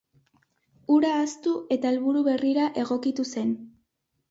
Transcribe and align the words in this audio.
Hura 0.93 1.11
ahaztu 1.17 1.53
eta 1.77 1.91
helburu 1.93 2.25
berrira 2.31 2.67
egokitu 2.87 3.29
zen. 3.37 3.55